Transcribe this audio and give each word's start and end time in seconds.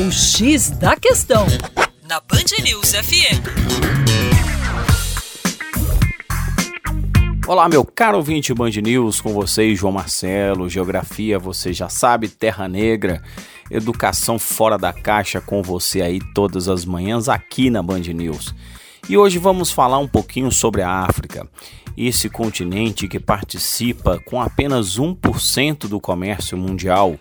O 0.00 0.12
X 0.12 0.70
da 0.70 0.94
Questão, 0.94 1.44
na 2.08 2.20
Band 2.20 2.62
News 2.62 2.92
FM. 2.92 3.42
Olá, 7.48 7.68
meu 7.68 7.84
caro 7.84 8.18
ouvinte 8.18 8.54
Band 8.54 8.70
News, 8.80 9.20
com 9.20 9.32
vocês, 9.32 9.76
João 9.76 9.92
Marcelo. 9.92 10.68
Geografia, 10.68 11.36
você 11.36 11.72
já 11.72 11.88
sabe, 11.88 12.28
Terra 12.28 12.68
Negra. 12.68 13.20
Educação 13.68 14.38
fora 14.38 14.78
da 14.78 14.92
caixa 14.92 15.40
com 15.40 15.64
você 15.64 16.00
aí 16.00 16.20
todas 16.32 16.68
as 16.68 16.84
manhãs 16.84 17.28
aqui 17.28 17.68
na 17.68 17.82
Band 17.82 18.02
News. 18.14 18.54
E 19.08 19.18
hoje 19.18 19.38
vamos 19.38 19.72
falar 19.72 19.98
um 19.98 20.06
pouquinho 20.06 20.52
sobre 20.52 20.80
a 20.80 20.90
África, 20.90 21.44
esse 21.96 22.30
continente 22.30 23.08
que 23.08 23.18
participa 23.18 24.22
com 24.24 24.40
apenas 24.40 24.96
1% 24.96 25.88
do 25.88 25.98
comércio 25.98 26.56
mundial 26.56 27.18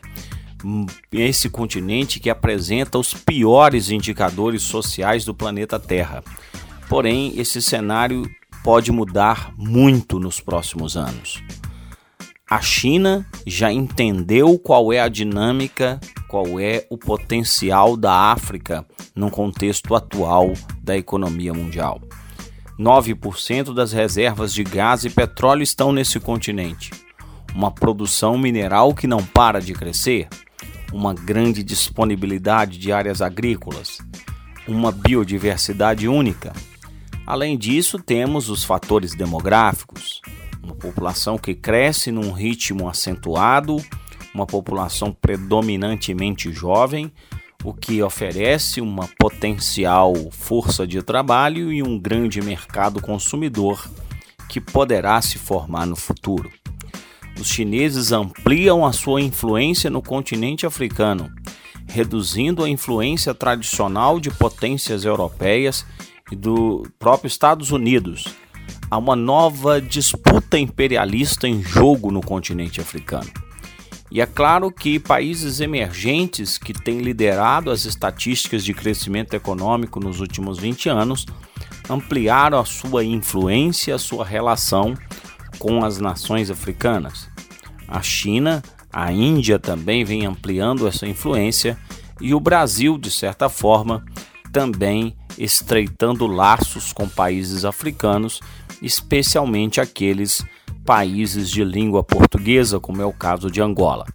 esse 1.12 1.50
continente 1.50 2.20
que 2.20 2.30
apresenta 2.30 2.98
os 2.98 3.14
piores 3.14 3.90
indicadores 3.90 4.64
sociais 4.64 5.26
do 5.26 5.34
planeta 5.34 5.80
Terra. 5.80 6.24
Porém, 6.90 7.34
esse 7.38 7.62
cenário 7.62 8.30
pode 8.64 8.92
mudar 8.92 9.54
muito 9.58 10.20
nos 10.20 10.40
próximos 10.40 10.98
anos. 10.98 11.42
A 12.50 12.62
China 12.62 13.26
já 13.46 13.72
entendeu 13.72 14.58
qual 14.58 14.94
é 14.94 15.02
a 15.02 15.10
dinâmica, 15.10 16.00
qual 16.30 16.60
é 16.60 16.88
o 16.90 16.98
potencial 16.98 17.98
da 17.98 18.14
África 18.32 18.86
no 19.14 19.30
contexto 19.30 19.94
atual 19.94 20.54
da 20.82 20.96
economia 20.96 21.54
mundial. 21.54 22.02
9% 22.80 23.74
das 23.74 23.92
reservas 23.92 24.54
de 24.54 24.64
gás 24.64 25.04
e 25.04 25.10
petróleo 25.10 25.64
estão 25.64 25.92
nesse 25.92 26.20
continente. 26.20 26.92
Uma 27.54 27.72
produção 27.72 28.38
mineral 28.38 28.94
que 28.94 29.08
não 29.08 29.24
para 29.26 29.60
de 29.60 29.74
crescer, 29.74 30.30
uma 30.92 31.14
grande 31.14 31.64
disponibilidade 31.64 32.78
de 32.78 32.92
áreas 32.92 33.22
agrícolas, 33.22 34.00
uma 34.68 34.92
biodiversidade 34.92 36.08
única. 36.08 36.54
Além 37.26 37.58
disso, 37.58 38.00
temos 38.00 38.50
os 38.50 38.64
fatores 38.64 39.14
demográficos, 39.14 40.22
uma 40.64 40.76
população 40.76 41.38
que 41.38 41.54
cresce 41.54 42.12
num 42.12 42.32
ritmo 42.32 42.88
acentuado, 42.88 43.78
uma 44.34 44.46
população 44.46 45.12
predominantemente 45.12 46.52
jovem, 46.52 47.12
o 47.64 47.74
que 47.74 48.02
oferece 48.02 48.80
uma 48.80 49.10
potencial 49.20 50.14
força 50.32 50.86
de 50.86 51.02
trabalho 51.02 51.72
e 51.72 51.82
um 51.84 52.00
grande 52.00 52.42
mercado 52.42 53.02
consumidor 53.02 53.90
que 54.48 54.62
poderá 54.62 55.22
se 55.22 55.38
formar 55.38 55.86
no 55.86 55.96
futuro 55.96 56.50
os 57.40 57.48
chineses 57.48 58.12
ampliam 58.12 58.86
a 58.86 58.92
sua 58.92 59.22
influência 59.22 59.90
no 59.90 60.02
continente 60.02 60.66
africano, 60.66 61.32
reduzindo 61.88 62.64
a 62.64 62.70
influência 62.70 63.34
tradicional 63.34 64.20
de 64.20 64.32
potências 64.32 65.06
europeias 65.06 65.86
e 66.32 66.36
do 66.36 66.88
próprio 67.00 67.28
Estados 67.28 67.72
Unidos. 67.72 68.26
Há 68.90 68.98
uma 68.98 69.16
nova 69.16 69.82
disputa 69.82 70.58
imperialista 70.58 71.48
em 71.48 71.62
jogo 71.62 72.12
no 72.12 72.22
continente 72.22 72.82
africano. 72.82 73.30
E 74.10 74.22
é 74.22 74.26
claro 74.26 74.72
que 74.72 75.00
países 75.00 75.60
emergentes 75.60 76.58
que 76.58 76.74
têm 76.74 77.00
liderado 77.00 77.70
as 77.70 77.86
estatísticas 77.86 78.64
de 78.64 78.74
crescimento 78.74 79.34
econômico 79.34 80.00
nos 80.00 80.22
últimos 80.22 80.58
20 80.58 80.88
anos 80.88 81.26
ampliaram 81.90 82.60
a 82.60 82.66
sua 82.66 83.04
influência, 83.04 83.96
a 83.96 84.00
sua 84.00 84.26
relação 84.26 84.96
com 85.60 85.84
as 85.84 86.00
nações 86.00 86.50
africanas. 86.50 87.30
A 87.88 88.02
China, 88.02 88.62
a 88.92 89.12
Índia 89.12 89.60
também 89.60 90.04
vem 90.04 90.26
ampliando 90.26 90.88
essa 90.88 91.08
influência 91.08 91.78
e 92.20 92.34
o 92.34 92.40
Brasil, 92.40 92.98
de 92.98 93.12
certa 93.12 93.50
forma, 93.50 94.04
também 94.52 95.16
estreitando 95.38 96.26
laços 96.26 96.92
com 96.92 97.08
países 97.08 97.64
africanos, 97.64 98.40
especialmente 98.82 99.80
aqueles 99.80 100.44
países 100.86 101.50
de 101.50 101.64
língua 101.64 102.04
portuguesa, 102.04 102.80
como 102.80 103.02
é 103.02 103.06
o 103.06 103.14
caso 103.14 103.52
de 103.52 103.62
Angola. 103.62 104.06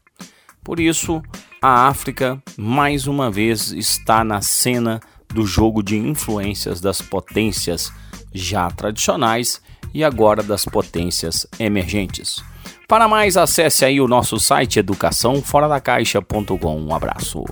Por 0.64 0.80
isso, 0.80 1.22
a 1.60 1.86
África 1.86 2.42
mais 2.56 3.06
uma 3.06 3.30
vez 3.30 3.72
está 3.72 4.24
na 4.24 4.40
cena 4.40 5.00
do 5.28 5.46
jogo 5.46 5.82
de 5.82 5.96
influências 5.96 6.80
das 6.80 7.00
potências 7.00 7.92
já 8.32 8.70
tradicionais 8.70 9.60
e 9.94 10.04
agora 10.04 10.42
das 10.42 10.64
potências 10.64 11.46
emergentes. 11.58 12.42
Para 12.88 13.08
mais, 13.08 13.36
acesse 13.36 13.84
aí 13.84 14.00
o 14.00 14.08
nosso 14.08 14.38
site 14.38 14.78
educaçãoforadacaixa.com. 14.78 16.80
Um 16.80 16.94
abraço. 16.94 17.44